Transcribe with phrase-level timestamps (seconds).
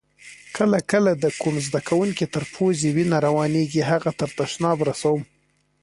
[0.57, 5.21] کله کله د کوم زده کونکي له پوزې وینه روانیږي هغه تر تشناب رسوم.